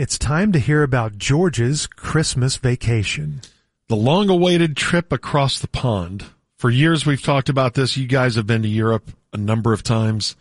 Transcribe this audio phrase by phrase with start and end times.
[0.00, 3.42] it's time to hear about George's Christmas vacation.
[3.88, 6.24] The long awaited trip across the pond.
[6.56, 7.98] For years we've talked about this.
[7.98, 10.36] You guys have been to Europe a number of times.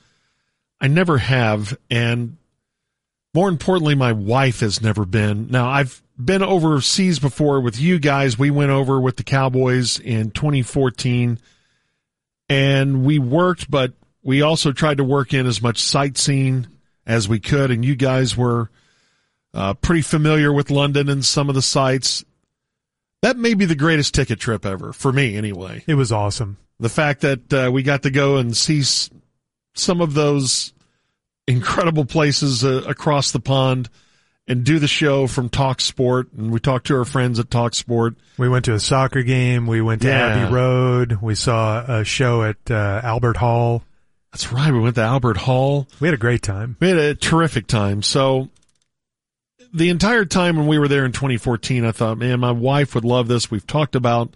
[0.80, 1.78] I never have.
[1.92, 2.38] And
[3.34, 5.50] more importantly, my wife has never been.
[5.50, 8.40] Now I've been overseas before with you guys.
[8.40, 11.38] We went over with the Cowboys in 2014
[12.48, 13.92] and we worked, but
[14.24, 16.68] we also tried to work in as much sightseeing
[17.06, 17.72] as we could.
[17.72, 18.70] And you guys were
[19.54, 22.24] uh, pretty familiar with London and some of the sites.
[23.22, 25.84] That may be the greatest ticket trip ever for me, anyway.
[25.88, 26.58] It was awesome.
[26.80, 29.10] The fact that uh, we got to go and see s-
[29.76, 30.74] some of those
[31.48, 33.90] incredible places uh, across the pond
[34.48, 37.76] and do the show from Talk Sport, and we talked to our friends at Talk
[37.76, 38.16] Sport.
[38.38, 39.68] We went to a soccer game.
[39.68, 40.28] We went to Yeah.
[40.28, 41.18] Abbey Road.
[41.22, 43.84] We saw a show at uh, Albert Hall.
[44.32, 44.72] That's right.
[44.72, 45.88] We went to Albert Hall.
[46.00, 46.78] We had a great time.
[46.80, 48.02] We had a terrific time.
[48.02, 48.50] So
[49.74, 53.06] the entire time when we were there in 2014, I thought, man, my wife would
[53.06, 53.52] love this.
[53.52, 54.34] We've talked about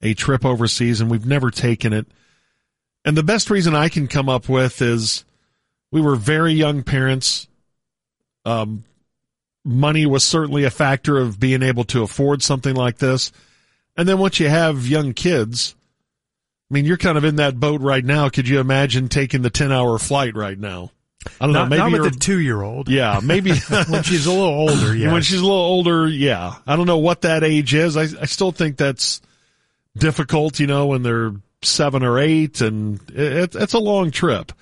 [0.00, 2.06] a trip overseas and we've never taken it.
[3.04, 5.24] And the best reason I can come up with is
[5.90, 7.48] we were very young parents.
[8.44, 8.84] Um,
[9.64, 13.32] money was certainly a factor of being able to afford something like this.
[13.96, 15.74] And then once you have young kids,
[16.70, 18.28] I mean, you're kind of in that boat right now.
[18.28, 20.90] Could you imagine taking the 10 hour flight right now?
[21.40, 21.76] I don't Not, know.
[21.76, 22.88] not Maybe with you're, the two year old.
[22.88, 23.52] yeah, maybe
[23.88, 25.12] When she's a little older, yeah.
[25.12, 26.54] when she's a little older, yeah.
[26.66, 27.96] I don't know what that age is.
[27.96, 29.20] I, I still think that's
[29.96, 34.52] difficult, you know, when they're seven or eight and it, it's a long trip.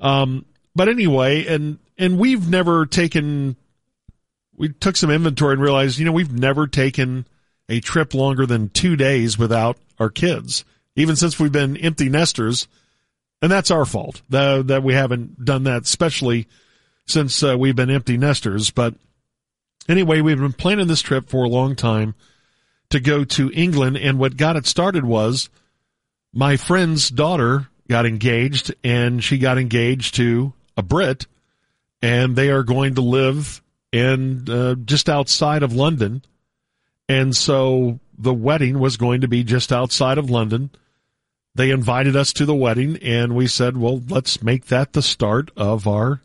[0.00, 0.44] Um,
[0.76, 3.56] but anyway, and, and we've never taken,
[4.56, 7.26] we took some inventory and realized, you know, we've never taken
[7.68, 10.64] a trip longer than two days without our kids,
[10.96, 12.68] even since we've been empty nesters.
[13.44, 16.48] And that's our fault that, that we haven't done that, especially
[17.04, 18.70] since uh, we've been empty nesters.
[18.70, 18.94] But
[19.86, 22.14] anyway, we've been planning this trip for a long time
[22.88, 23.98] to go to England.
[23.98, 25.50] And what got it started was
[26.32, 31.26] my friend's daughter got engaged and she got engaged to a Brit
[32.00, 33.60] and they are going to live
[33.92, 36.22] in uh, just outside of London.
[37.10, 40.70] And so the wedding was going to be just outside of London.
[41.54, 45.50] They invited us to the wedding and we said, well, let's make that the start
[45.56, 46.20] of our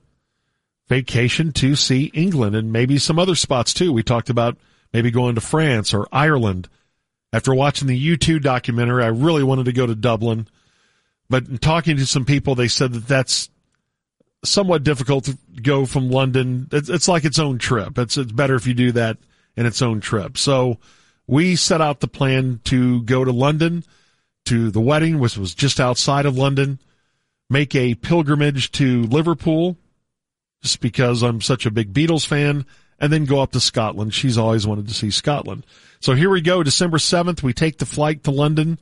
[0.88, 3.94] vacation to see England and maybe some other spots too.
[3.94, 4.58] We talked about
[4.92, 6.68] maybe going to France or Ireland.
[7.32, 10.48] After watching the U2 documentary, I really wanted to go to Dublin,
[11.30, 13.52] but in talking to some people, they said that that's
[14.44, 16.68] somewhat difficult to go from London.
[16.72, 18.00] It's, it's like its own trip.
[18.00, 19.18] It's, it's better if you do that
[19.56, 20.40] in its own trip.
[20.40, 20.80] So
[21.28, 23.84] we set out the plan to go to London
[24.46, 26.80] to the wedding, which was just outside of London,
[27.50, 29.78] make a pilgrimage to Liverpool,
[30.62, 32.66] just because I'm such a big Beatles fan,
[33.00, 34.14] and then go up to Scotland.
[34.14, 35.66] She's always wanted to see Scotland.
[36.00, 38.80] So here we go, December 7th, we take the flight to London,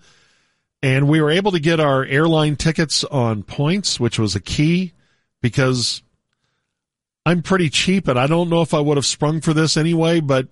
[0.82, 4.94] and we were able to get our airline tickets on points, which was a key
[5.42, 6.02] because
[7.26, 10.20] I'm pretty cheap and I don't know if I would have sprung for this anyway,
[10.20, 10.48] but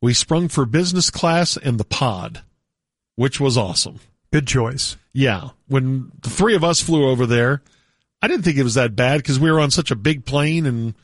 [0.00, 2.42] we sprung for business class and the pod,
[3.14, 4.00] which was awesome.
[4.32, 4.96] Good choice.
[5.12, 5.50] Yeah.
[5.68, 7.62] When the three of us flew over there,
[8.22, 10.66] I didn't think it was that bad because we were on such a big plane
[10.66, 10.94] and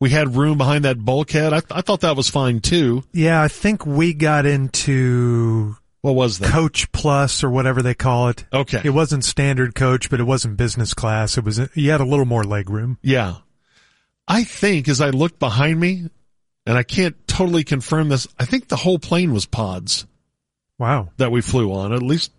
[0.00, 1.52] we had room behind that bulkhead.
[1.52, 3.04] I, I thought that was fine too.
[3.12, 6.50] Yeah, I think we got into What was that?
[6.50, 8.44] Coach Plus or whatever they call it.
[8.52, 8.80] Okay.
[8.84, 11.38] It wasn't standard coach, but it wasn't business class.
[11.38, 12.98] It was, you had a little more leg room.
[13.02, 13.36] Yeah.
[14.26, 16.08] I think as I looked behind me,
[16.64, 20.06] and I can't totally confirm this, I think the whole plane was pods
[20.78, 21.10] Wow.
[21.16, 21.92] that we flew on.
[21.92, 22.30] At least,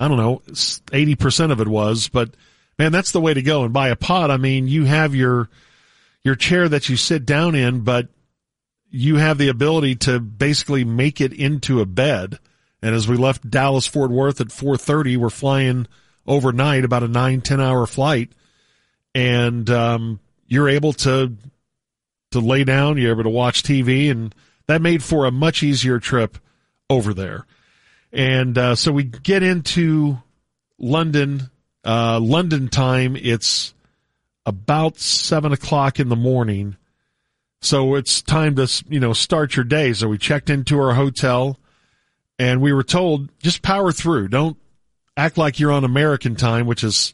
[0.00, 2.34] I don't know, 80% of it was, but
[2.78, 3.64] man, that's the way to go.
[3.64, 5.50] And by a pod, I mean, you have your,
[6.24, 8.08] your chair that you sit down in, but
[8.90, 12.38] you have the ability to basically make it into a bed.
[12.82, 15.86] And as we left Dallas Fort Worth at 4:30, we're flying
[16.26, 18.32] overnight, about a nine ten hour flight,
[19.14, 21.36] and um, you're able to
[22.30, 22.96] to lay down.
[22.96, 24.34] You're able to watch TV, and
[24.66, 26.38] that made for a much easier trip
[26.88, 27.44] over there.
[28.12, 30.18] And uh, so we get into
[30.78, 31.50] London,
[31.84, 33.16] uh, London time.
[33.16, 33.74] It's
[34.46, 36.76] about seven o'clock in the morning.
[37.62, 39.92] So it's time to, you know, start your day.
[39.92, 41.58] So we checked into our hotel
[42.38, 44.28] and we were told just power through.
[44.28, 44.56] Don't
[45.16, 47.12] act like you're on American time, which is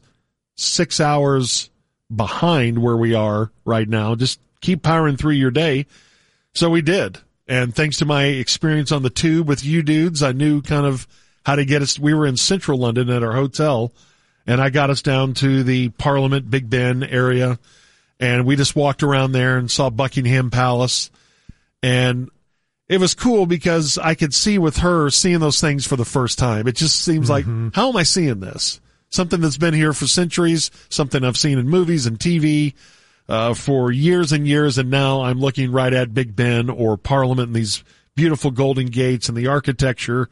[0.57, 1.69] six hours
[2.15, 4.15] behind where we are right now.
[4.15, 5.87] Just keep powering through your day.
[6.55, 7.19] So we did.
[7.49, 11.07] And thanks to my experience on the tube with you dudes, I knew kind of
[11.45, 11.99] how to get us.
[11.99, 13.93] We were in central London at our hotel
[14.47, 17.59] and I got us down to the Parliament Big Ben area
[18.19, 21.11] and we just walked around there and saw Buckingham Palace
[21.83, 22.31] And
[22.89, 26.39] it was cool because I could see with her seeing those things for the first
[26.39, 26.67] time.
[26.69, 27.69] It just seems like, mm-hmm.
[27.75, 28.81] how am I seeing this?
[29.11, 32.75] Something that's been here for centuries, something I've seen in movies and TV,
[33.29, 34.79] uh, for years and years.
[34.79, 37.83] And now I'm looking right at Big Ben or Parliament and these
[38.15, 40.29] beautiful golden gates and the architecture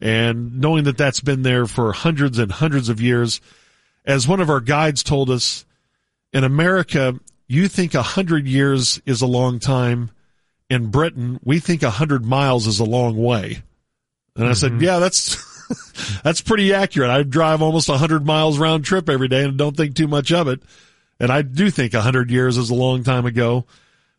[0.00, 3.40] and knowing that that's been there for hundreds and hundreds of years.
[4.04, 5.64] As one of our guides told us,
[6.32, 10.10] in America, you think a hundred years is a long time
[10.70, 13.62] in Britain, we think a hundred miles is a long way.
[14.36, 17.10] And I said, yeah, that's, that's pretty accurate.
[17.10, 20.30] I drive almost a hundred miles round trip every day and don't think too much
[20.30, 20.60] of it.
[21.20, 23.64] And I do think a hundred years is a long time ago,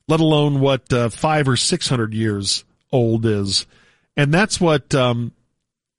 [0.08, 3.66] let alone what uh, five or six hundred years old is.
[4.18, 5.32] And that's what, um,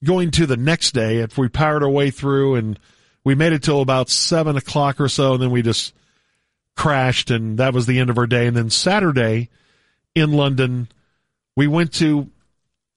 [0.05, 2.79] going to the next day, if we powered our way through and
[3.25, 5.94] we made it till about seven o'clock or so, and then we just
[6.76, 8.47] crashed and that was the end of our day.
[8.47, 9.49] And then Saturday,
[10.14, 10.88] in London.
[11.56, 12.29] We went to,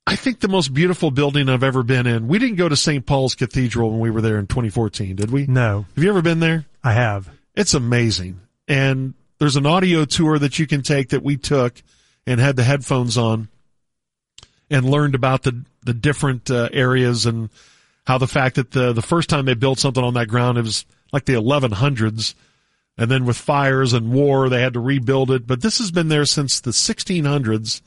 [0.07, 2.27] I think, the most beautiful building I've ever been in.
[2.27, 3.05] We didn't go to St.
[3.05, 5.47] Paul's Cathedral when we were there in 2014, did we?
[5.47, 6.65] No, Have you ever been there?
[6.83, 7.29] I have.
[7.55, 8.41] It's amazing.
[8.67, 11.81] And there's an audio tour that you can take that we took
[12.25, 13.50] and had the headphones on
[14.69, 17.50] and learned about the, the different uh, areas and
[18.07, 20.61] how the fact that the, the first time they built something on that ground, it
[20.61, 22.33] was like the 1100s
[22.97, 25.47] and then with fires and war, they had to rebuild it.
[25.47, 27.81] But this has been there since the 1600s,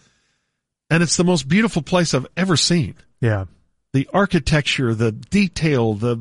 [0.91, 2.97] and it's the most beautiful place I've ever seen.
[3.21, 3.45] Yeah.
[3.93, 6.19] The architecture, the detail, the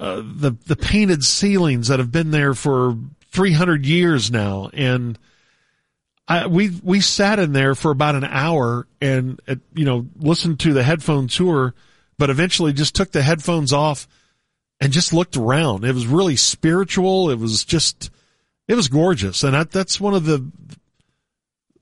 [0.00, 2.96] uh, the the painted ceilings that have been there for
[3.32, 5.18] 300 years now, and
[6.26, 10.60] I, we we sat in there for about an hour and uh, you know listened
[10.60, 11.74] to the headphone tour,
[12.18, 14.08] but eventually just took the headphones off
[14.80, 15.84] and just looked around.
[15.84, 17.30] It was really spiritual.
[17.30, 18.10] It was just,
[18.68, 19.42] it was gorgeous.
[19.42, 20.50] And that, that's one of the,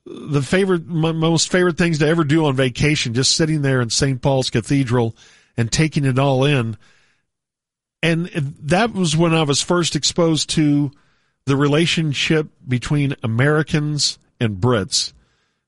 [0.04, 3.90] the favorite, my most favorite things to ever do on vacation, just sitting there in
[3.90, 4.20] St.
[4.20, 5.16] Paul's Cathedral
[5.56, 6.76] and taking it all in.
[8.02, 10.90] And that was when I was first exposed to
[11.44, 15.12] the relationship between Americans and Brits.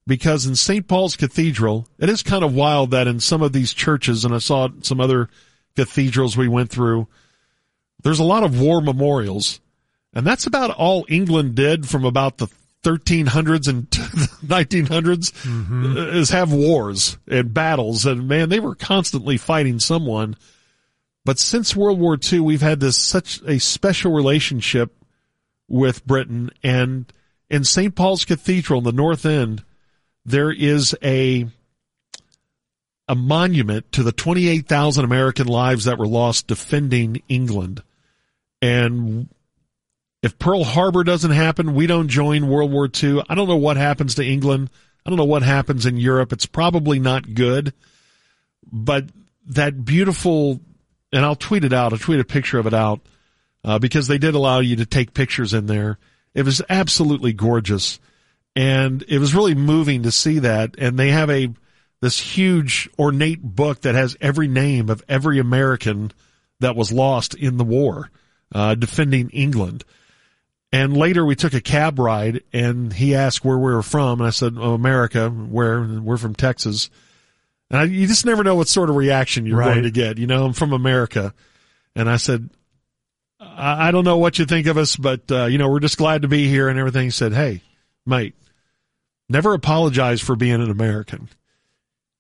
[0.06, 0.86] Because in St.
[0.86, 4.38] Paul's Cathedral, it is kind of wild that in some of these churches, and I
[4.38, 5.30] saw some other
[5.76, 7.08] cathedrals we went through,
[8.02, 9.60] there's a lot of war memorials.
[10.12, 12.48] And that's about all England did from about the
[12.84, 15.96] 1300s and 1900s mm-hmm.
[15.96, 18.04] is have wars and battles.
[18.04, 20.36] And man, they were constantly fighting someone.
[21.24, 24.94] But since World War II, we've had this such a special relationship
[25.68, 26.50] with Britain.
[26.62, 27.10] And
[27.48, 27.94] in St.
[27.94, 29.64] Paul's Cathedral in the North End,
[30.24, 31.46] there is a
[33.06, 37.82] a monument to the 28,000 American lives that were lost defending England.
[38.62, 39.28] And
[40.22, 43.22] if Pearl Harbor doesn't happen, we don't join World War II.
[43.28, 44.70] I don't know what happens to England.
[45.04, 46.32] I don't know what happens in Europe.
[46.32, 47.74] It's probably not good.
[48.72, 49.04] But
[49.48, 50.60] that beautiful,
[51.14, 51.92] and I'll tweet it out.
[51.92, 53.00] I'll tweet a picture of it out
[53.62, 55.96] uh, because they did allow you to take pictures in there.
[56.34, 58.00] It was absolutely gorgeous.
[58.56, 60.74] And it was really moving to see that.
[60.76, 61.54] And they have a,
[62.00, 66.10] this huge ornate book that has every name of every American
[66.58, 68.10] that was lost in the war,
[68.52, 69.84] uh, defending England.
[70.72, 74.20] And later we took a cab ride and he asked where we were from.
[74.20, 76.90] And I said, oh, America, where we're from Texas.
[77.70, 79.72] And I, you just never know what sort of reaction you're Right.
[79.72, 80.18] going to get.
[80.18, 81.34] You know, I'm from America.
[81.96, 82.50] And I said,
[83.40, 85.98] I, I don't know what you think of us, but, uh, you know, we're just
[85.98, 87.04] glad to be here and everything.
[87.04, 87.62] He said, Hey,
[88.06, 88.34] mate,
[89.28, 91.28] never apologize for being an American.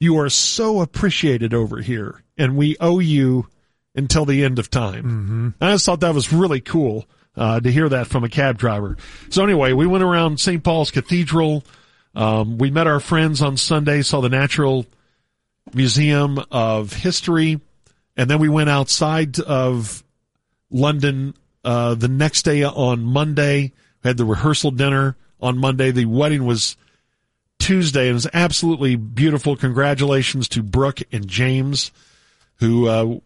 [0.00, 3.48] You are so appreciated over here and we owe you
[3.94, 5.04] until the end of time.
[5.04, 5.48] Mm-hmm.
[5.64, 8.96] I just thought that was really cool uh, to hear that from a cab driver.
[9.30, 10.62] So anyway, we went around St.
[10.62, 11.64] Paul's Cathedral.
[12.14, 14.84] Um, we met our friends on Sunday, saw the Natural
[15.72, 17.60] Museum of History,
[18.16, 20.04] and then we went outside of
[20.70, 23.72] London uh, the next day on Monday.
[24.02, 25.90] We had the rehearsal dinner on Monday.
[25.90, 26.76] The wedding was
[27.58, 28.02] Tuesday.
[28.02, 29.56] and It was absolutely beautiful.
[29.56, 31.90] Congratulations to Brooke and James,
[32.56, 33.18] who uh,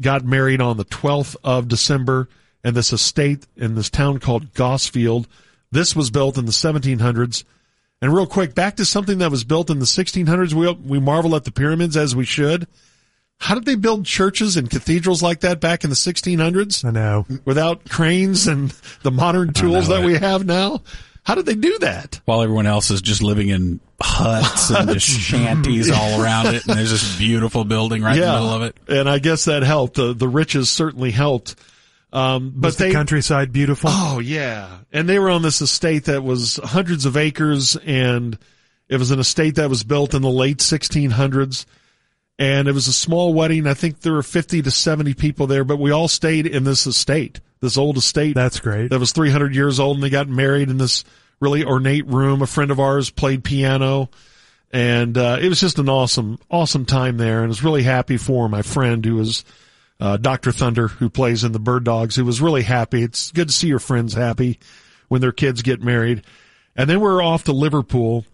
[0.00, 2.28] got married on the 12th of December
[2.64, 5.26] and this estate in this town called Gosfield.
[5.70, 7.44] This was built in the 1700s.
[8.02, 10.52] And real quick, back to something that was built in the 1600s.
[10.52, 12.66] We, we marvel at the pyramids as we should.
[13.38, 17.26] How did they build churches and cathedrals like that back in the 1600s I know.
[17.44, 18.70] without cranes and
[19.02, 20.06] the modern tools that it.
[20.06, 20.82] we have now?
[21.24, 22.20] How did they do that?
[22.24, 26.76] while everyone else is just living in huts and just shanties all around it, and
[26.76, 28.76] there's this beautiful building right in the middle of it.
[28.88, 29.94] And I guess that helped.
[29.94, 31.54] The, the riches certainly helped.
[32.12, 33.88] Um, but Was they, the countryside beautiful?
[33.92, 38.38] Oh yeah, and they were on this estate that was hundreds of acres, and
[38.88, 41.64] It was an estate that was built in the late 1600s.
[42.38, 43.66] And it was a small wedding.
[43.66, 46.86] I think there were 50 to 70 people there, but we all stayed in this
[46.86, 48.34] estate, this old estate.
[48.34, 48.90] That's great.
[48.90, 51.04] That was 300 years old and they got married in this
[51.40, 52.42] really ornate room.
[52.42, 54.10] A friend of ours played piano
[54.72, 57.38] and, uh, it was just an awesome, awesome time there.
[57.38, 59.44] And I was really happy for my friend who was,
[60.02, 60.52] uh, Dr.
[60.52, 63.02] Thunder, who plays in the Bird Dogs, who was really happy.
[63.02, 64.58] It's good to see your friends happy
[65.08, 66.22] when their kids get married.
[66.76, 68.24] And then we're off to Liverpool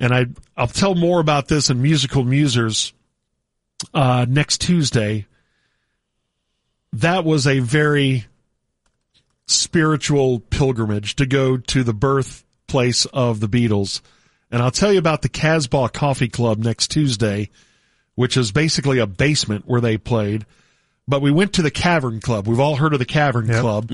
[0.00, 0.26] and I,
[0.56, 2.92] I'll tell more about this in musical musers
[3.92, 5.26] uh, next Tuesday.
[6.94, 8.24] That was a very
[9.46, 14.00] spiritual pilgrimage to go to the birthplace of the Beatles.
[14.50, 17.50] And I'll tell you about the Casbah Coffee Club next Tuesday,
[18.14, 20.46] which is basically a basement where they played.
[21.10, 22.46] But we went to the Cavern Club.
[22.46, 23.60] We've all heard of the Cavern Yep.
[23.60, 23.90] Club.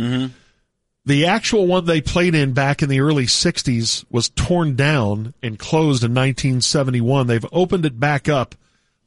[1.06, 5.58] The actual one they played in back in the early 60s was torn down and
[5.58, 7.26] closed in 1971.
[7.26, 8.54] They've opened it back up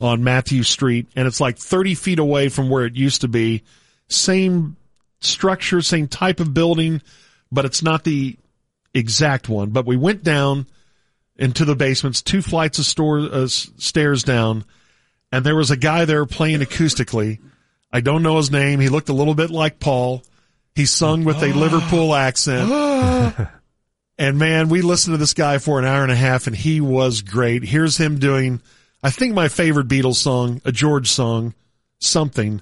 [0.02, 3.64] on Mathew Street and it's like 30 feet away from where it used to be.
[4.08, 4.78] Same
[5.20, 7.02] structure, same type of building,
[7.52, 8.38] but it's not the
[8.94, 9.70] exact one.
[9.72, 10.68] But we went down
[11.36, 14.64] into the basements, two flights of store, uh, stairs down,
[15.34, 17.40] and there was a guy there playing acoustically.
[17.92, 18.80] I don't know his name.
[18.80, 20.24] He looked a little bit like Paul.
[20.76, 22.70] He sung with a Liverpool accent.
[24.18, 26.80] and man, we listened to this guy for an hour and a half and he
[26.80, 27.64] was great.
[27.64, 28.62] Here's him doing,
[29.04, 31.54] I think my favorite Beatles song, a George song,
[31.98, 32.62] something.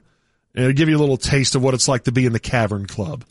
[0.55, 2.39] And it'll give you a little taste of what it's like to be in the
[2.39, 3.24] Cavern Club.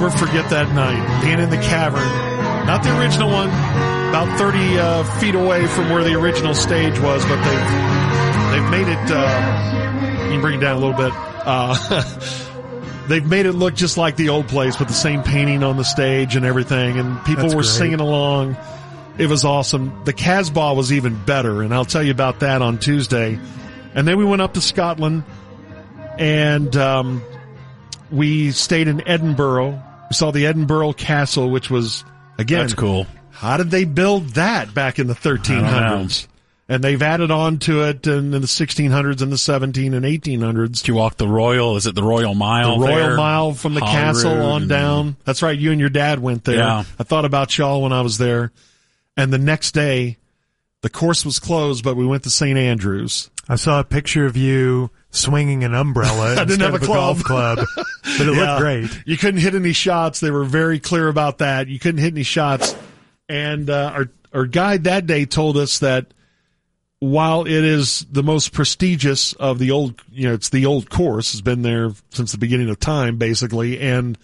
[0.00, 2.00] Never forget that night being in the cavern,
[2.66, 3.48] not the original one,
[4.08, 8.88] about 30 uh, feet away from where the original stage was, but they've, they've made
[8.88, 11.12] it, uh, you can bring it down a little bit.
[11.44, 15.76] Uh, they've made it look just like the old place with the same painting on
[15.76, 17.70] the stage and everything, and people That's were great.
[17.70, 18.56] singing along.
[19.18, 20.04] It was awesome.
[20.06, 23.38] The Casbah was even better, and I'll tell you about that on Tuesday.
[23.94, 25.24] And then we went up to Scotland,
[26.18, 27.22] and um,
[28.10, 29.82] we stayed in Edinburgh.
[30.10, 32.04] We saw the Edinburgh Castle, which was
[32.38, 33.06] again That's cool.
[33.30, 36.26] how did they build that back in the 1300s?
[36.68, 40.76] And they've added on to it in, in the 1600s and the 17 and 1800s.
[40.78, 41.76] Did you walk the Royal?
[41.76, 42.78] Is it the Royal Mile?
[42.78, 43.16] The Royal there?
[43.16, 45.16] Mile from the castle on and- down.
[45.24, 45.58] That's right.
[45.58, 46.58] You and your dad went there.
[46.58, 46.84] Yeah.
[46.96, 48.52] I thought about y'all when I was there.
[49.16, 50.18] And the next day,
[50.82, 52.58] the course was closed, but we went to St.
[52.58, 53.30] Andrews.
[53.48, 56.88] I saw a picture of you swinging an umbrella didn't instead have of a a
[56.94, 58.52] golf club, but it Yeah.
[58.54, 59.02] looked great.
[59.06, 60.20] You couldn't hit any shots.
[60.20, 61.68] They were very clear about that.
[61.68, 62.74] You couldn't hit any shots.
[63.28, 66.06] And uh, our our guide that day told us that
[67.00, 71.32] while it is the most prestigious of the old, you know, it's the old course,
[71.32, 73.80] has been there since the beginning of time, basically.
[73.80, 74.18] And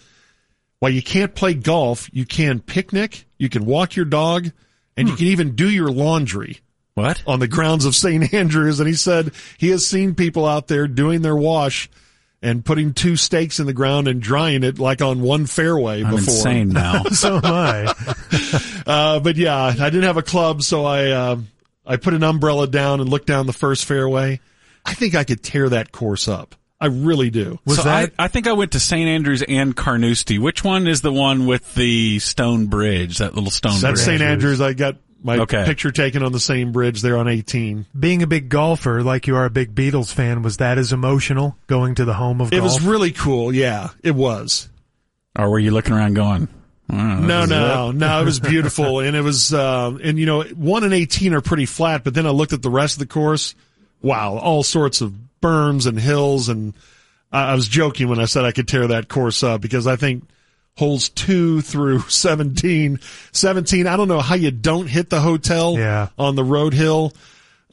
[0.79, 4.51] while you can't play golf, you can picnic, you can walk your dog,
[4.97, 6.59] and you can even do your laundry
[6.95, 7.21] What?
[7.27, 8.33] on the grounds of St.
[8.33, 8.79] Andrews.
[8.79, 11.89] And he said he has seen people out there doing their wash
[12.41, 16.11] and putting two stakes in the ground and drying it like on one fairway I'm
[16.15, 16.33] before.
[16.33, 17.03] insane now.
[17.11, 17.93] So am I.
[18.87, 21.37] Uh, but yeah, I didn't have a club, so I, uh,
[21.85, 24.39] I put an umbrella down and looked down the first fairway.
[24.85, 26.55] I think I could tear that course up.
[26.79, 27.59] I really do.
[27.65, 29.07] Was so that I, I think I went to St.
[29.07, 30.37] Andrews and Carnoustie.
[30.37, 33.17] Which one is the one with the stone bridge?
[33.17, 33.81] That little stone bridge?
[33.81, 34.03] That's.
[34.03, 34.21] St.
[34.21, 34.61] Andrews.
[34.61, 35.65] I got my Okay.
[35.65, 37.87] picture taken on the same bridge there on 18.
[37.99, 41.57] being a big golfer, like you are a big Beatles fan, was that as emotional
[41.65, 42.63] going to the home of It golf?
[42.75, 43.51] was really cool.
[43.53, 44.69] Yeah, it was.
[45.35, 46.47] Or were you looking around going?
[46.91, 48.21] "Oh, No, no, it." no.
[48.21, 51.65] It was beautiful, and it was, um, and you know, one and eighteen are pretty
[51.65, 52.03] flat.
[52.03, 53.55] But then I looked at the rest of the course.
[54.03, 56.73] Wow, all sorts of berms and hills, and
[57.31, 59.95] I, I was joking when I said I could tear that course up because I
[59.95, 60.23] think
[60.75, 62.99] holes two through 17,
[63.31, 63.87] 17.
[63.87, 66.09] I don't know how you don't hit the hotel Yeah.
[66.17, 67.13] on the Road Hole.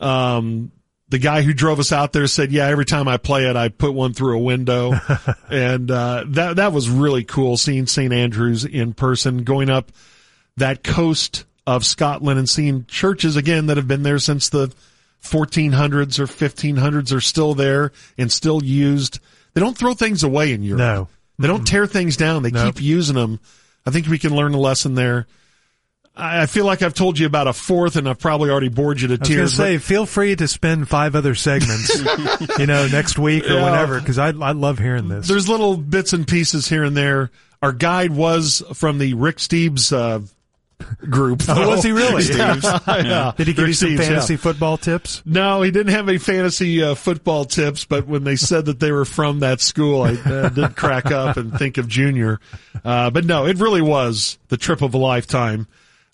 [0.00, 0.72] Um,
[1.10, 3.68] the guy who drove us out there said, yeah, every time I play it, I
[3.68, 4.94] put one through a window.
[5.50, 8.12] and, uh, that, that was really cool seeing St.
[8.12, 9.92] Andrews in person, going up
[10.56, 14.72] that coast of Scotland and seeing churches again that have been there since the
[15.24, 19.18] 1400s or 1500s are still there and still used.
[19.54, 20.78] They don't throw things away in Europe.
[20.78, 21.08] no.
[21.36, 22.44] They don't tear things down.
[22.44, 22.76] They Nope.
[22.76, 23.40] keep using them.
[23.84, 25.26] I think we can learn a lesson there.
[26.16, 29.08] I feel like I've told you about a fourth, and I've probably already bored you
[29.08, 29.50] to I was going tears.
[29.50, 31.90] to say, feel free to spend five other segments,
[32.60, 33.64] you know, next week or Yeah.
[33.64, 35.26] whenever, because I I love hearing this.
[35.26, 37.32] there's little bits and pieces here and there.
[37.60, 40.20] Our guide was from the Rick Steves uh,
[41.10, 41.42] group.
[41.48, 42.24] Oh, was he really?
[42.24, 42.60] yeah.
[42.88, 43.32] yeah.
[43.36, 44.08] Did he give Rick you some Steves, yeah.
[44.08, 45.22] fantasy football tips?
[45.24, 48.92] No, he didn't have any fantasy uh, football tips, but when they said that they
[48.92, 52.40] were from that school, I uh, did crack up and think of Junior.
[52.84, 55.66] Uh, but no, it really was the trip of a lifetime.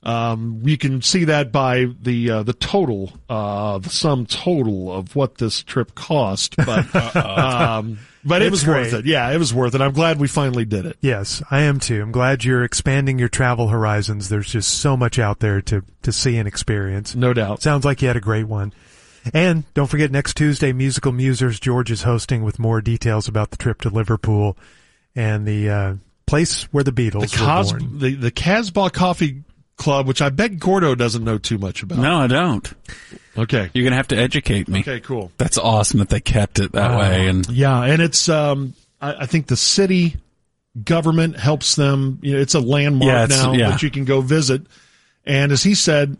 [0.02, 5.14] Um, you can see that by the uh, the total, uh, the sum total of
[5.14, 6.56] what this trip cost.
[6.56, 9.06] But um, but it It's was worth it.
[9.06, 9.80] Yeah, it was worth it.
[9.80, 10.96] I'm glad we finally did it.
[11.00, 12.02] Yes, I am too.
[12.02, 14.28] I'm glad you're expanding your travel horizons.
[14.28, 17.14] There's just so much out there to, to see and experience.
[17.14, 17.62] No doubt.
[17.62, 18.72] Sounds like you had a great one.
[19.34, 23.56] And don't forget next Tuesday, Musical Musers, George is hosting with more details about the
[23.56, 24.56] trip to Liverpool
[25.14, 25.94] and the, uh,
[26.26, 27.98] place where the The Beatles Cos- were born.
[27.98, 29.42] the the Casbah Coffee
[29.80, 31.98] Club, which I bet Gordo doesn't know too much about.
[31.98, 32.72] No, I don't.
[33.36, 33.70] Okay.
[33.74, 34.80] You're gonna have to educate me.
[34.80, 35.00] Okay.
[35.00, 35.32] Cool.
[35.38, 37.26] That's awesome that they kept it that way.
[37.28, 40.16] And Yeah, and it's um I, I think the city
[40.84, 42.18] government helps them.
[42.22, 43.70] You know, it's a landmark Yeah, it's- now yeah.
[43.70, 44.62] that you can go visit.
[45.24, 46.16] And as he said,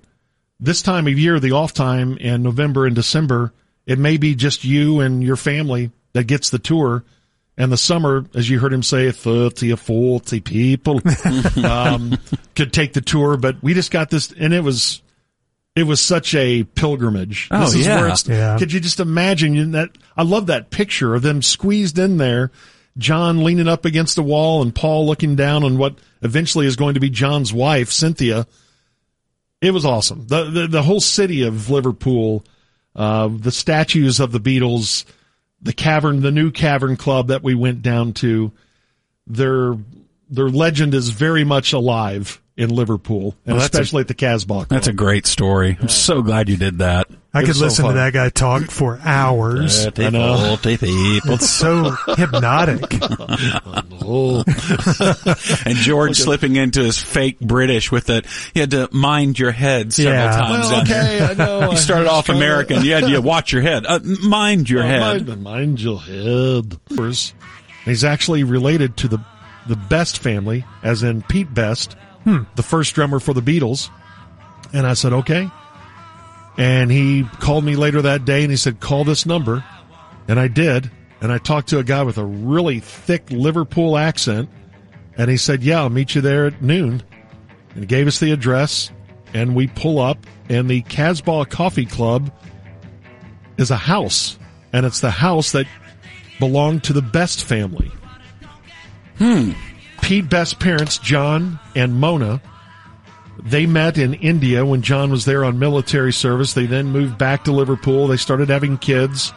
[0.59, 3.53] this time of year, the off time in November and December,
[3.87, 7.05] it may be just you and your family that gets the tour.
[7.59, 11.01] And the summer, as you heard him say, 30 or 40 people
[11.65, 12.17] um,
[12.57, 13.37] could take the tour.
[13.37, 15.03] But we just got this, and it was
[15.77, 17.49] it was such a pilgrimage.
[17.51, 18.01] Oh, this is yeah.
[18.01, 18.57] where it's, Yeah.
[18.59, 19.91] could you just imagine you- that?
[20.17, 22.51] I love that picture of them squeezed in there,
[22.99, 26.95] John leaning up against the wall and Paul looking down on what eventually is going
[26.95, 28.47] to be John's wife, Cynthia.
[29.61, 30.27] It was awesome.
[30.27, 32.45] The, the, the whole city of Liverpool,
[32.97, 35.05] uh, the statues of the Beatles,
[35.63, 38.53] the cavern, the new cavern club that we went down to,
[39.27, 39.77] their,
[40.29, 44.15] their legend is very much alive in Liverpool, and Well, that's a- especially at the
[44.15, 44.69] Casbah Club.
[44.69, 45.77] that's a great story.
[45.81, 47.07] I'm so glad you did that.
[47.33, 49.87] I It could was so listen to that guy talk for hours.
[49.97, 50.57] I know.
[50.61, 51.33] people.
[51.35, 52.83] It's so hypnotic.
[55.65, 58.27] And George slipping into his fake British with it.
[58.55, 60.31] You had to mind your head several Yeah.
[60.37, 60.69] times.
[60.71, 61.71] Well, okay, I know.
[61.71, 62.85] You started off American.
[62.85, 63.87] You had to watch your head.
[63.87, 65.27] Uh, mind your Oh, head.
[65.29, 66.77] Mind, mind your head.
[67.85, 69.19] He's actually related to the
[69.67, 73.91] the Best family, as in Pete Best, the first drummer for the Beatles.
[74.73, 75.51] And I said, okay.
[76.57, 79.65] And he called me later that day and he said, call this number.
[80.29, 80.91] And I did.
[81.21, 84.49] And I talked to a guy with a really thick Liverpool accent.
[85.17, 87.03] And he said, yeah, I'll meet you there at noon.
[87.71, 88.91] And he gave us the address.
[89.35, 90.19] And we pull up.
[90.49, 92.33] And the Casbah Coffee Club
[93.57, 94.39] is a house.
[94.73, 95.67] And it's the house that
[96.39, 97.91] belonged to the Best family.
[99.19, 99.53] Hmm.
[100.11, 102.43] Pete Best's parents, John and Mona,
[103.45, 106.53] they met in India when John was there on military service.
[106.53, 108.09] They then moved back to Liverpool.
[108.09, 109.33] They started having kids.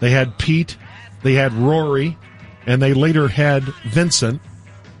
[0.00, 0.78] They had Pete,
[1.22, 2.16] they had Rory,
[2.64, 4.40] and they later had Vincent,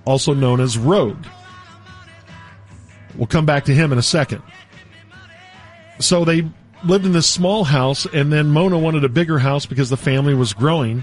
[0.04, 1.16] also known as Roag.
[3.14, 4.42] We'll come back to him in a second.
[6.00, 6.46] So they
[6.84, 10.34] lived in this small house, and then Mona wanted a bigger house because the family
[10.34, 11.02] was growing.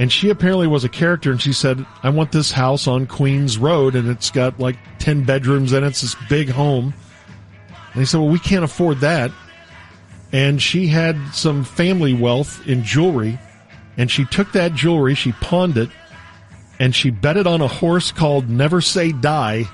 [0.00, 3.58] And she apparently was a character, and she said, I want this house on Queens
[3.58, 5.84] Road, and it's got like 10 bedrooms and.
[5.84, 6.94] It's this big home.
[7.92, 9.30] And he said, Well, we can't afford that.
[10.32, 13.38] And she had some family wealth in jewelry,
[13.98, 15.90] and she took that jewelry, she pawned it,
[16.78, 19.64] and she bet it on a horse called Never Say Die,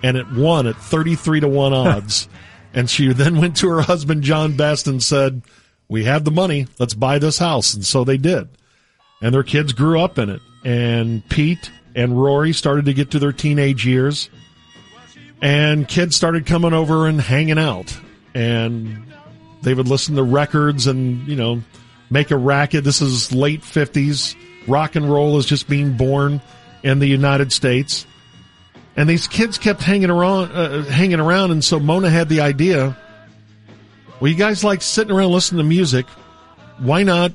[0.00, 2.28] and it won at 33 to 1 odds.
[2.72, 5.42] and she then went to her husband, John Best, and said,
[5.88, 7.74] We have the money, let's buy this house.
[7.74, 8.48] And so they did
[9.22, 10.42] and their kids grew up in it.
[10.64, 14.28] And Pete and Rory started to get to their teenage years,
[15.40, 17.96] and kids started coming over and hanging out,
[18.34, 19.04] and
[19.62, 21.62] they would listen to records and you know
[22.10, 22.84] make a racket.
[22.84, 24.36] This is late fifties.
[24.68, 26.40] Rock and roll is just being born
[26.84, 28.06] in the United States,
[28.96, 32.96] and these kids kept hanging around, uh, hanging around, and so Mona had the idea.
[34.20, 36.06] Well, you guys like sitting around listening to music.
[36.78, 37.32] Why not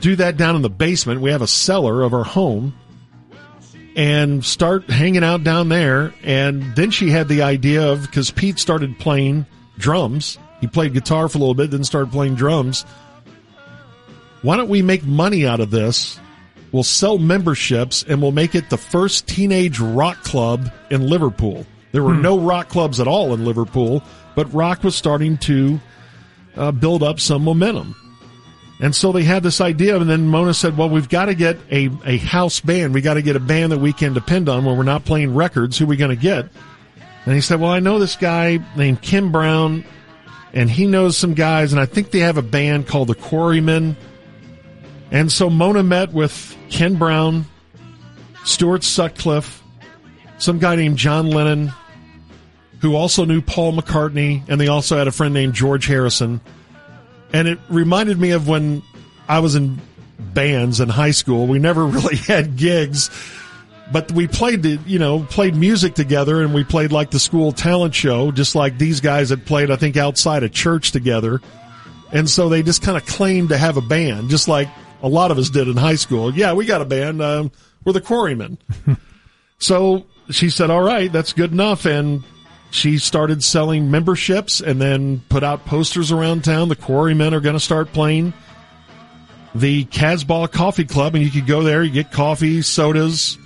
[0.00, 1.20] do that down in the basement.
[1.20, 2.74] We have a cellar of our home
[3.96, 6.12] and start hanging out down there.
[6.22, 9.46] And then she had the idea of, because Pete started playing
[9.78, 10.38] drums.
[10.60, 12.84] He played guitar for a little bit, then started playing drums.
[14.42, 16.20] Why don't we make money out of this?
[16.72, 21.66] We'll sell memberships and we'll make it the first teenage rock club in Liverpool.
[21.92, 24.02] There were no rock clubs at all in Liverpool,
[24.34, 25.80] but rock was starting to
[26.56, 27.94] uh, build up some momentum.
[28.78, 31.56] And so they had this idea, and then Mona said, well, we've got to get
[31.70, 32.92] a, a house band.
[32.92, 35.34] We got to get a band that we can depend on when we're not playing
[35.34, 35.78] records.
[35.78, 36.48] Who are we going to get?
[37.24, 39.84] And he said, well, I know this guy named Ken Brown,
[40.52, 43.96] and he knows some guys, and I think they have a band called the Quarrymen.
[45.10, 47.46] And so Mona met with Ken Brown,
[48.44, 49.62] Stuart Sutcliffe,
[50.38, 51.72] some guy named John Lennon,
[52.80, 56.42] who also knew Paul McCartney, and they also had a friend named George Harrison.
[57.32, 58.82] And it reminded me of when
[59.28, 59.80] I was in
[60.18, 61.46] bands in high school.
[61.46, 63.10] We never really had gigs,
[63.92, 67.52] but we played, the, you know, played music together and we played like the school
[67.52, 71.40] talent show, just like these guys had played, I think, outside a church together.
[72.12, 74.68] And so they just kind of claimed to have a band, just like
[75.02, 76.34] a lot of us did in high school.
[76.34, 77.20] Yeah, we got a band.
[77.20, 77.52] Um,
[77.84, 78.58] we're the Quarrymen.
[79.58, 81.84] so she said, all right, that's good enough.
[81.84, 82.24] And
[82.70, 86.68] she started selling memberships and then put out posters around town.
[86.68, 88.32] The Quarrymen are going to start playing
[89.54, 93.38] the Casbah Coffee Club, and you could go there, you get coffee, sodas.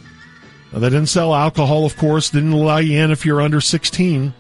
[0.73, 4.35] They didn't sell alcohol, of course, didn't allow you in if you're under 16.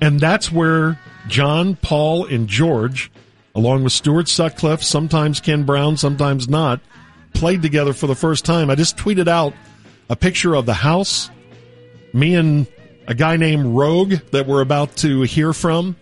[0.00, 0.98] And that's where
[1.28, 3.10] John, Paul, and George,
[3.54, 6.80] along with Stuart Sutcliffe, sometimes Ken Brown, sometimes not,
[7.34, 8.68] played together for the first time.
[8.68, 9.54] I just tweeted out
[10.08, 11.30] a picture of the house,
[12.12, 12.66] me and
[13.06, 15.96] a guy named Roag that we're about to hear from,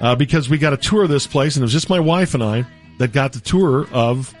[0.00, 2.34] uh, because we got a tour of this place, and it was just my wife
[2.34, 2.66] and I
[2.98, 4.34] that got the tour of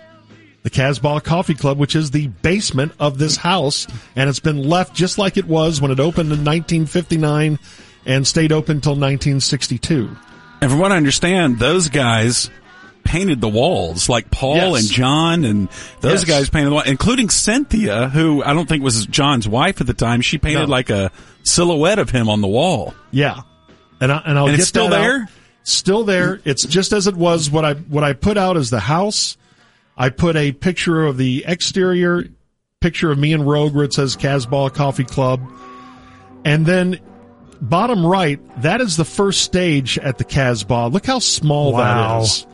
[0.62, 4.94] the Casbah Coffee Club, which is the basement of this house, and it's been left
[4.94, 7.58] just like it was when it opened in 1959
[8.06, 10.14] and stayed open until 1962.
[10.60, 12.50] And from what I understand, those guys
[13.04, 14.82] painted the walls, like Paul Yes.
[14.82, 15.68] and John, and
[16.02, 16.24] those Yes.
[16.24, 19.94] guys painted the wall, including Cynthia, who I don't think was John's wife at the
[19.94, 20.20] time.
[20.20, 20.66] She painted No.
[20.66, 21.10] like a
[21.42, 22.94] silhouette of him on the wall.
[23.10, 23.40] Yeah,
[24.00, 25.02] and I, and I'll And get it's still that out.
[25.02, 25.28] there?
[25.62, 26.36] Still there.
[26.36, 26.48] Mm-hmm.
[26.48, 27.50] It's just as it was.
[27.50, 29.36] What I what I put out is the house.
[29.96, 32.24] I put a picture of the exterior,
[32.80, 35.40] picture of me and Roag where it says Casbah Coffee Club,
[36.44, 36.98] and then
[37.60, 40.88] bottom right, that is the first stage at the Casbah.
[40.90, 42.18] Look how small Wow.
[42.20, 42.46] that is.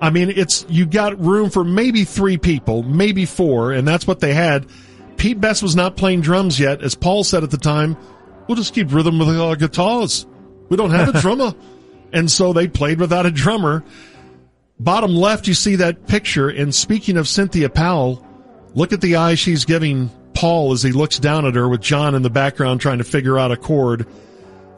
[0.00, 4.20] I mean, it's you got room for maybe three people, maybe four, and that's what
[4.20, 4.66] they had.
[5.16, 7.96] Pete Best was not playing drums yet, as Paul said at the time.
[8.46, 10.26] We'll just keep rhythm with our guitars.
[10.68, 11.54] We don't have a drummer,
[12.12, 13.84] and so they played without a drummer.
[14.80, 16.48] Bottom left, you see that picture.
[16.48, 18.26] And speaking of Cynthia Powell,
[18.74, 22.14] look at the eye she's giving Paul as he looks down at her with John
[22.14, 24.06] in the background trying to figure out a chord.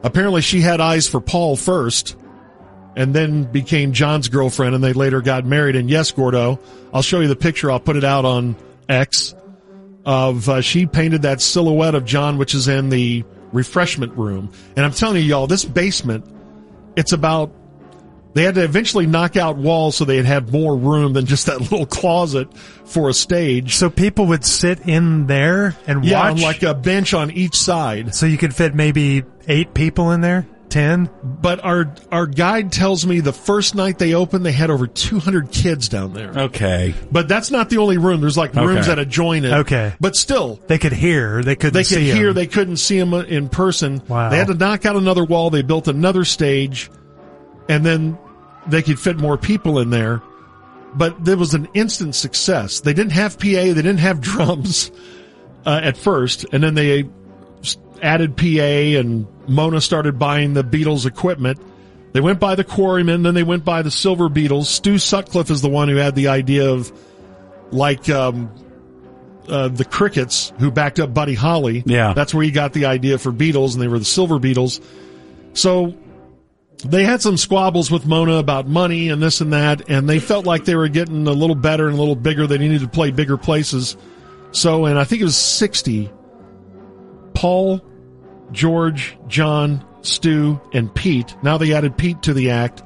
[0.03, 2.17] Apparently, she had eyes for Paul first
[2.97, 5.77] and then became John's girlfriend, and they later got married.
[5.77, 6.61] And yes, Gordo,
[6.93, 7.71] I'll show you the picture.
[7.71, 8.57] I'll put it out on
[8.89, 9.35] X
[10.05, 13.25] of uh, she painted that silhouette of John, which is in the
[13.55, 14.51] refreshment room.
[14.77, 16.27] And I'm telling you, y'all, this basement,
[16.97, 17.51] it's about.
[18.35, 21.61] They had to eventually knock out walls so they'd have more room than just that
[21.71, 22.49] little closet
[22.85, 23.77] for a stage.
[23.77, 26.33] So people would sit in there and Yeah, watch.
[26.33, 28.13] on like a bench on each side.
[28.13, 31.09] so you could fit maybe eight people in there, ten.
[31.23, 35.51] But our our guide tells me the first night they opened, they had over 200
[35.51, 36.31] kids down there.
[36.37, 36.95] Okay.
[37.11, 38.21] But that's not the only room.
[38.21, 38.89] There's like rooms Okay.
[38.89, 39.53] that adjoin it.
[39.53, 39.95] Okay.
[40.01, 41.43] But still, They could hear.
[41.43, 41.75] They couldn't.
[41.75, 42.29] they could see hear.
[42.29, 42.35] 'em.
[42.35, 44.03] They couldn't see them in person.
[44.09, 44.31] Wow.
[44.31, 45.51] They had to knock out another wall.
[45.51, 46.91] They built another stage,
[47.69, 48.19] and then
[48.67, 50.21] they could fit more people in there.
[50.97, 52.81] But there was an instant success.
[52.81, 53.45] They didn't have PA.
[53.47, 54.91] They didn't have drums
[55.67, 57.05] uh, at first, and then they
[58.03, 61.61] added PA, and Mona started buying the Beatles equipment.
[62.13, 64.67] They went by the Quarrymen, then they went by the Silver Beatles.
[64.67, 66.93] Stu Sutcliffe is the one who had the idea of
[67.73, 68.51] like um,
[69.49, 71.83] uh, the Crickets, who backed up Buddy Holly.
[71.87, 72.13] Yeah.
[72.13, 74.81] that's where he got the idea for Beatles, and they were the Silver Beatles.
[75.55, 75.95] So
[76.85, 80.47] they had some squabbles with Mona about money and this and that, and they felt
[80.47, 82.47] like they were getting a little better and a little bigger.
[82.47, 83.97] They needed to play bigger places.
[84.53, 86.11] So, and I think it was 60,
[87.35, 87.81] Paul,
[88.53, 91.35] George, John, Stu, and Pete.
[91.43, 92.83] Now they added Pete to the act,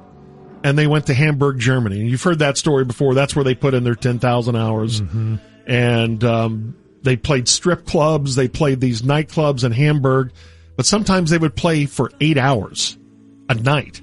[0.64, 2.00] and they went to Hamburg, Germany.
[2.00, 3.14] And you've heard that story before.
[3.14, 5.00] That's where they put in their 10,000 hours.
[5.66, 10.32] And um, they played strip clubs, they played these nightclubs in Hamburg,
[10.76, 12.96] but sometimes they would play for eight hours
[13.48, 14.00] a night.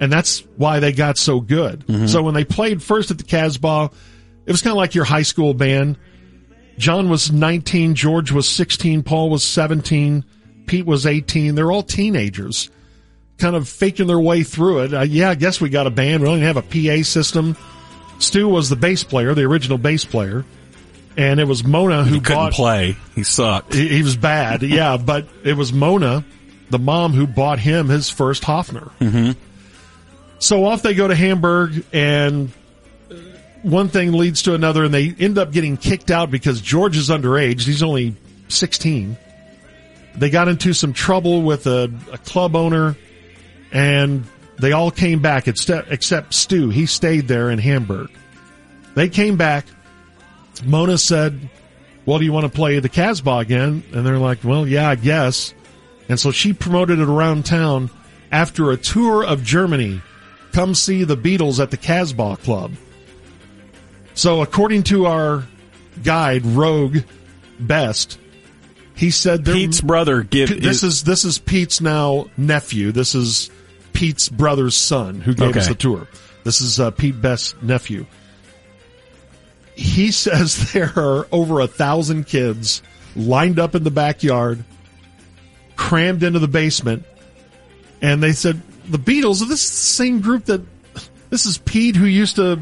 [0.00, 1.84] And that's why they got so good.
[2.08, 3.90] So when they played first at the Casbah,
[4.46, 5.96] it was kind of like your high school band.
[6.78, 10.24] John was 19, George was 16, Paul was 17,
[10.66, 11.54] Pete was 18.
[11.54, 12.70] They're all teenagers,
[13.38, 14.94] kind of faking their way through it.
[14.94, 16.22] Uh, yeah, I guess we got a band.
[16.22, 17.56] We don't even have a PA system.
[18.18, 20.44] Stu was the bass player, the original bass player.
[21.16, 22.96] And it was Mona who He couldn't bought play.
[23.14, 23.72] He sucked.
[23.72, 26.24] he, he was bad, yeah, but it was Mona,
[26.70, 28.90] the mom, who bought him his first Hofner.
[28.98, 29.32] Mm-hmm.
[30.40, 32.50] So off they go to Hamburg, and
[33.64, 37.08] one thing leads to another, and they end up getting kicked out because George is
[37.08, 37.64] underage.
[37.64, 38.14] He's only
[38.48, 39.16] 16.
[40.16, 42.96] They got into some trouble with a, a club owner,
[43.72, 44.24] and
[44.58, 46.68] they all came back except, except Stu.
[46.68, 48.10] He stayed there in Hamburg.
[48.94, 49.64] They came back.
[50.64, 51.48] Mona said,
[52.06, 53.82] well, do you want to play the Casbah again?
[53.92, 55.54] And they're like, well, yeah, I guess.
[56.08, 57.90] And so she promoted it around town
[58.30, 60.02] after a tour of Germany.
[60.52, 62.72] Come see the Beatles at the Casbah Club.
[64.14, 65.44] So according to our
[66.02, 67.04] guide, Roag
[67.58, 68.18] Best,
[68.94, 72.92] he said there- Pete's brother give this is this is Pete's now nephew.
[72.92, 73.50] This is
[73.92, 76.08] Pete's brother's son who gave us the tour.
[76.44, 78.06] This is uh, Pete Best's nephew.
[79.76, 82.82] He says there are over a thousand kids
[83.16, 84.64] lined up in the backyard,
[85.76, 87.04] crammed into the basement,
[88.02, 89.42] and they said the Beatles.
[89.42, 90.60] Are this is the same group that
[91.30, 92.60] this is Pete who used to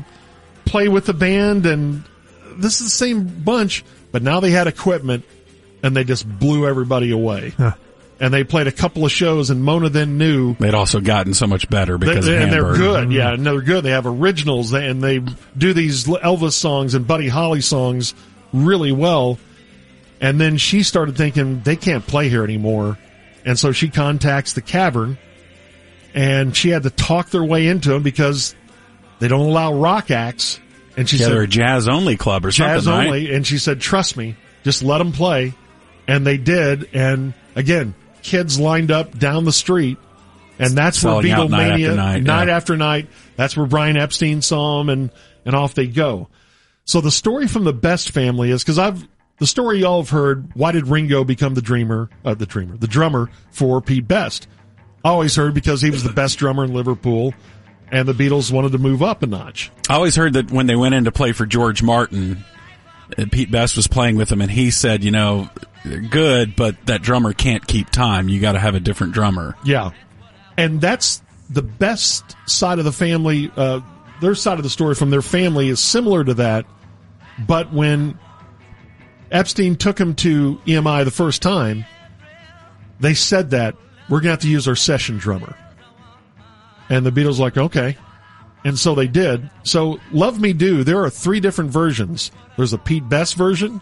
[0.73, 2.03] play with the band, and
[2.57, 3.85] this is the same bunch.
[4.11, 5.25] But now they had equipment,
[5.83, 7.51] and they just blew everybody away.
[7.57, 7.75] Huh.
[8.19, 11.47] And they played a couple of shows, and Mona then knew they'd also gotten so
[11.47, 13.05] much better because they- of and they're good.
[13.05, 13.13] Mm-hmm.
[13.13, 13.85] Yeah, and they're good.
[13.85, 15.21] They have originals, and they
[15.59, 18.15] do these Elvis songs and Buddy Holly songs
[18.53, 19.39] really well.
[20.21, 22.97] And then she started thinking they can't play here anymore,
[23.45, 25.19] and so she contacts the Cavern,
[26.15, 28.55] and she had to talk their way into them because
[29.23, 30.59] they don't allow rock acts.
[30.97, 33.07] And she Yeah, said they're a jazz only club or jazz something, right?
[33.07, 35.55] only, and she said, "Trust me, just let them play,"
[36.07, 36.89] and they did.
[36.93, 39.97] And again, kids lined up down the street,
[40.59, 42.57] and that's Selling where out night Beatlemania, after night, yeah.
[42.57, 43.09] after night.
[43.37, 45.11] That's where Brian Epstein saw them, and
[45.47, 46.29] and off they go.
[46.85, 49.07] So the story from the Best family is because I've
[49.39, 50.51] the story y'all have heard.
[50.55, 52.11] Why did Ringo become the dreamer?
[52.25, 54.47] Uh, the dreamer, the drummer for Pete Best.
[55.05, 57.35] I always heard because he was the best drummer in Liverpool,
[57.93, 59.71] and the Beatles wanted to move up a notch.
[59.89, 62.43] I always heard that when they went in to play for George Martin,
[63.17, 65.51] uh, Pete Best was playing with them, and he said, you know,
[65.85, 68.31] they're good, but that drummer can't keep time.
[68.31, 69.57] You got to have a different drummer.
[69.63, 69.91] Yeah.
[70.57, 73.51] And that's the best side of the family.
[73.55, 73.81] Uh,
[74.23, 76.65] their side of the story from their family is similar to that.
[77.47, 78.19] But when
[79.31, 81.85] Epstein took him to EMI the first time,
[83.01, 83.75] they said that
[84.09, 85.57] we're going to have to use our session drummer.
[86.93, 87.97] And the Beatles like, okay.
[88.67, 89.49] And so they did.
[89.63, 92.31] So Love Me Do, there are three different versions.
[92.59, 93.81] There's a Pete Best version,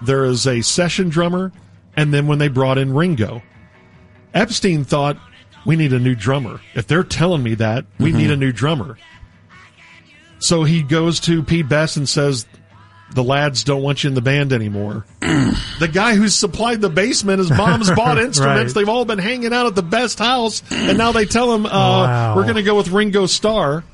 [0.00, 1.50] there is a session drummer,
[1.96, 3.42] and then when they brought in Ringo.
[4.34, 5.16] Epstein thought
[5.66, 6.60] we need a new drummer.
[6.74, 8.18] If they're telling me that, we mm-hmm.
[8.18, 8.98] need a new drummer.
[10.38, 12.46] So he goes to Pete Best and says,
[13.14, 15.06] the lads don't want you in the band anymore.
[15.20, 18.74] the guy who supplied the basement, his mom's bought instruments.
[18.74, 18.80] Right.
[18.80, 21.70] They've all been hanging out at the best house, and now they tell him, uh,
[21.70, 22.36] Wow.
[22.36, 23.84] we're going to go with Ringo Starr.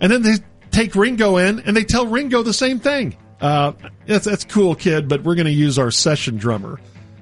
[0.00, 0.34] And then they
[0.70, 3.16] take Ringo in, and they tell Ringo the same thing.
[3.40, 3.72] Uh,
[4.06, 6.80] that's, that's cool, kid, but we're going to use our session drummer.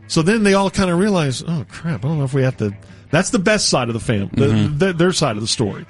[0.09, 2.57] So then they all kind of realize, oh crap, I don't know if we have
[2.59, 2.75] to.
[3.11, 5.85] That's the best side of the family, the, the, their side of the story.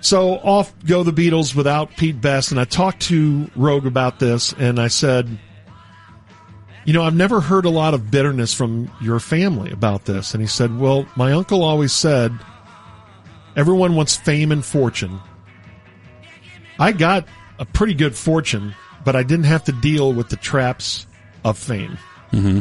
[0.00, 4.52] So off go the Beatles without Pete Best, and I talked to Roag about this,
[4.54, 5.38] and I said,
[6.84, 10.32] you know, I've never heard a lot of bitterness from your family about this.
[10.32, 12.32] And he said, well, my uncle always said,
[13.54, 15.20] everyone wants fame and fortune.
[16.78, 17.26] I got
[17.58, 21.06] a pretty good fortune, but I didn't have to deal with the traps
[21.44, 21.98] of fame.
[22.32, 22.60] Mm-hmm.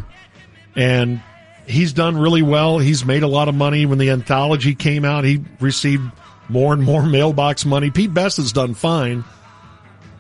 [0.75, 1.21] And
[1.65, 2.79] he's done really well.
[2.79, 3.85] He's made a lot of money.
[3.85, 6.11] When the anthology came out, he received
[6.49, 7.91] more and more mailbox money.
[7.91, 9.23] Pete Best has done fine.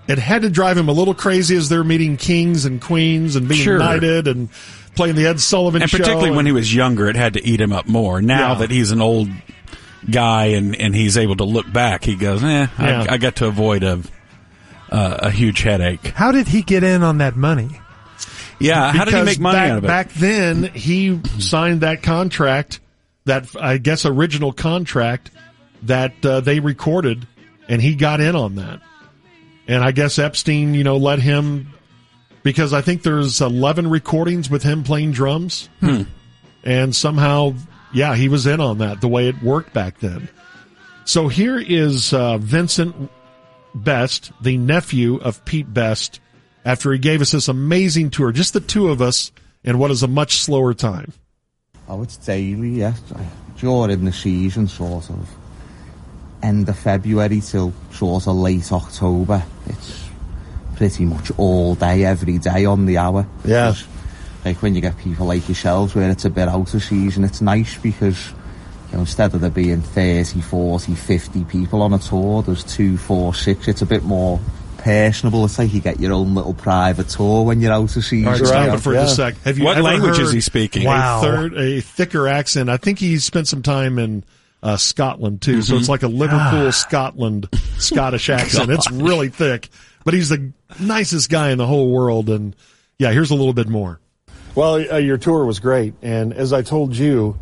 [0.07, 3.47] It had to drive him a little crazy as they're meeting kings and queens and
[3.47, 3.77] being Sure.
[3.77, 4.49] knighted and
[4.95, 5.97] playing the Ed Sullivan And show.
[5.97, 8.21] particularly when he was younger, it had to eat him up more.
[8.21, 8.59] Now Yeah.
[8.59, 9.29] that he's an old
[10.09, 13.05] guy and, and he's able to look back, he goes, eh, Yeah.
[13.09, 13.99] I, I got to avoid a,
[14.91, 16.07] uh, a huge headache.
[16.15, 17.69] How did he get in on that money?
[18.59, 19.87] Yeah, how did he make money back, out of it?
[19.87, 22.79] Back then, he signed that contract,
[23.25, 25.29] that I guess original contract
[25.83, 27.27] that uh, they recorded,
[27.67, 28.81] and he got in on that.
[29.67, 31.73] And I guess Epstein, you know, let him
[32.43, 35.69] because I think there's 11 recordings with him playing drums,
[36.63, 37.53] and somehow,
[37.93, 40.29] yeah, he was in on that the way it worked back then.
[41.05, 43.11] So here is uh, Vincent
[43.75, 46.19] Best, the nephew of Pete Best,
[46.65, 49.31] after he gave us this amazing tour, just the two of us,
[49.63, 51.13] in what is a much slower time.
[51.87, 53.01] Oh, it's daily, yes.
[53.57, 55.38] During the season, sort of
[56.41, 60.05] end of February till sort of late October, it's
[60.75, 63.27] pretty much all day, every day on the hour.
[63.43, 63.73] Yeah.
[64.45, 67.41] Like when you get people like yourselves where it's a bit out of season, it's
[67.41, 68.29] nice because
[68.89, 72.97] you know, instead of there being 30, 40, 50 people on a tour, there's two,
[72.97, 73.67] four, six.
[73.67, 74.39] It's a bit more
[74.77, 75.43] personable.
[75.45, 78.25] It's like you get your own little private tour when you're out of season.
[78.27, 79.01] All right, stop it for Yeah.
[79.01, 79.35] just a sec.
[79.43, 80.85] Have you What ever language is he speaking?
[80.85, 81.19] Wow.
[81.19, 82.69] A third, a thicker accent.
[82.69, 84.23] I think he spent some time in
[84.61, 88.69] uh, Scotland too, so it's like a Liverpool, Scotland, Scottish accent.
[88.69, 89.69] It's really thick,
[90.03, 92.29] but he's the nicest guy in the whole world.
[92.29, 92.55] And
[92.97, 93.99] yeah, here's a little bit more.
[94.55, 97.37] Well, uh, your tour was great, and as I told you,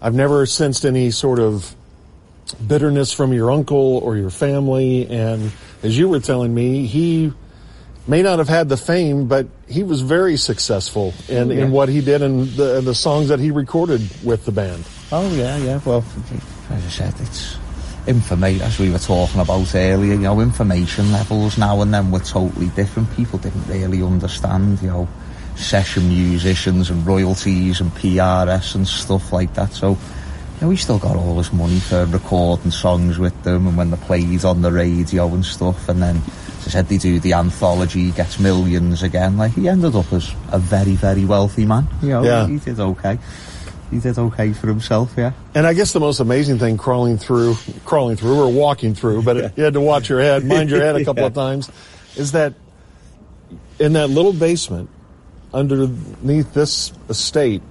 [0.00, 1.74] I've never sensed any sort of
[2.66, 5.06] bitterness from your uncle or your family.
[5.08, 7.32] And as you were telling me, he
[8.06, 12.00] may not have had the fame, but he was very successful in, in what he
[12.00, 14.84] did and the the songs that he recorded with the band.
[15.10, 15.80] Oh yeah, yeah.
[15.84, 16.04] Well,
[16.70, 17.56] as I said, it's
[18.06, 18.62] information.
[18.62, 22.68] As we were talking about earlier, you know, information levels now and then were totally
[22.68, 23.14] different.
[23.16, 25.08] People didn't really understand, you know,
[25.56, 29.72] session musicians and royalties and PRS and stuff like that.
[29.72, 29.96] So, you
[30.60, 33.96] know, we still got all this money for recording songs with them, and when they
[33.98, 36.22] played on the radio and stuff, and then.
[36.64, 39.36] As I said, they do the anthology, gets millions again.
[39.36, 41.86] Like he ended up as a very, very wealthy man.
[42.00, 42.46] You know, Yeah.
[42.46, 43.18] he did okay.
[43.90, 45.32] He did okay for himself, yeah.
[45.54, 49.56] And I guess the most amazing thing crawling through, crawling through or walking through, but
[49.56, 51.70] you had to watch your head, mind your head a couple of times,
[52.16, 52.54] is that
[53.78, 54.90] in that little basement
[55.52, 57.62] underneath this estate,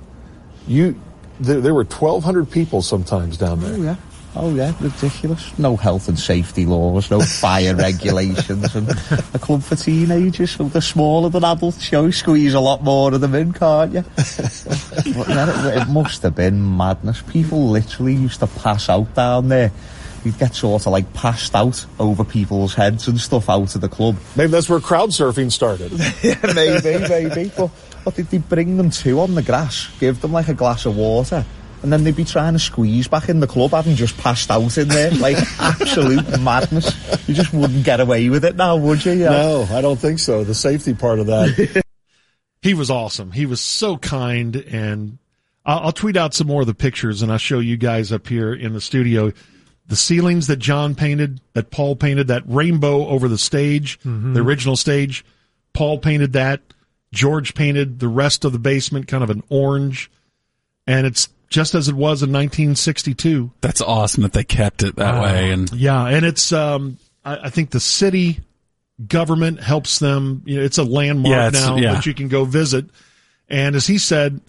[0.67, 0.99] you,
[1.39, 3.73] there, there were 1,200 people sometimes down there.
[3.73, 3.95] Oh yeah.
[4.35, 5.57] Oh yeah, ridiculous.
[5.59, 8.89] No health and safety laws, no fire regulations, and
[9.33, 11.91] a club for teenagers, so they're smaller than adults.
[11.91, 14.01] You know, squeeze a lot more of them in, can't you?
[14.15, 17.21] but it, it must have been madness.
[17.21, 19.71] People literally used to pass out down there.
[20.23, 23.89] You'd get sort of like passed out over people's heads and stuff out of the
[23.89, 24.15] club.
[24.35, 25.91] Maybe that's where crowd surfing started.
[26.55, 27.51] maybe, maybe.
[27.55, 27.67] But
[28.03, 29.89] what did they bring them to on the grass?
[29.99, 31.45] Give them like a glass of water.
[31.83, 34.77] And then they'd be trying to squeeze back in the club, having just passed out
[34.77, 35.11] in there.
[35.11, 36.95] Like, absolute madness.
[37.27, 39.11] You just wouldn't get away with it now, would you?
[39.11, 39.29] Yeah.
[39.29, 40.43] No, I don't think so.
[40.43, 41.83] The safety part of that.
[42.63, 43.33] He was awesome.
[43.33, 45.17] He was so kind, and
[45.65, 48.25] I'll, I'll tweet out some more of the pictures, and I'll show you guys up
[48.25, 49.33] here in the studio.
[49.87, 54.33] The ceilings that John painted, that Paul painted, that rainbow over the stage, mm-hmm.
[54.33, 55.25] the original stage,
[55.73, 56.61] Paul painted that.
[57.11, 60.09] George painted the rest of the basement, kind of an orange,
[60.87, 63.51] and it's just as it was in 1962.
[63.61, 65.51] That's awesome that they kept it that way.
[65.51, 68.39] And Yeah, and it's um, I, I think the city
[69.07, 70.41] government helps them.
[70.45, 71.93] You know, it's a landmark Yeah, it's- now yeah.
[71.93, 72.85] that you can go visit.
[73.47, 74.41] And as he said,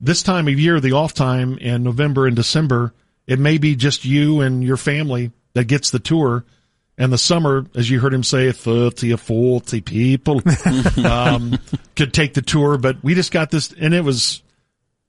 [0.00, 2.92] this time of year, the off time in November and December,
[3.28, 6.44] it may be just you and your family that gets the tour.
[6.98, 10.42] And the summer, as you heard him say, 30 or 40 people
[11.06, 11.58] um,
[11.94, 12.76] could take the tour.
[12.76, 14.42] But we just got this, and it was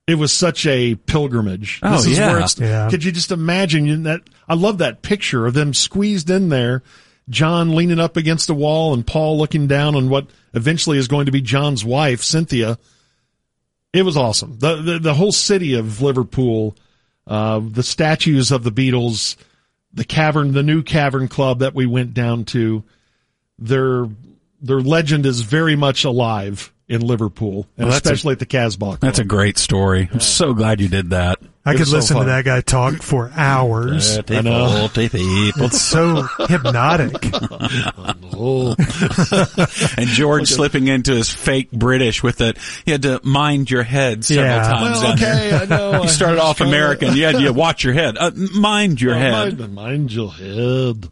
[0.08, 1.80] it was such a pilgrimage.
[1.84, 2.32] Oh, this is yeah.
[2.32, 2.90] where it's, Yeah.
[2.90, 4.22] could you just imagine you- that?
[4.48, 6.84] I love that picture of them squeezed in there,
[7.30, 11.28] John leaning up against the wall and Paul looking down on what eventually is going
[11.28, 12.78] to be John's wife, Cynthia.
[13.94, 14.58] It was awesome.
[14.60, 16.76] The, the, the whole city of Liverpool,
[17.28, 19.36] uh, the statues of the Beatles,
[19.94, 22.84] the cavern, the new cavern club that we went down to,
[23.60, 24.08] their,
[24.62, 28.46] their legend is very much alive in Liverpool, and Well, that's a- especially at the
[28.46, 28.98] Casbah.
[29.02, 30.10] that's a great story.
[30.12, 31.40] I'm so glad you did that.
[31.64, 34.18] I It could was so listen to that guy talk for hours.
[34.30, 34.90] I know.
[34.96, 37.14] It's so hypnotic.
[39.98, 42.58] And George slipping into his fake British with it.
[42.88, 44.64] You had to mind your head several Yeah.
[44.64, 45.02] times.
[45.04, 45.92] Well, okay, I know.
[46.04, 47.16] You started off American.
[47.16, 48.18] You had to watch your head.
[48.18, 49.60] Uh, mind your head.
[49.60, 51.12] Mind, mind your head.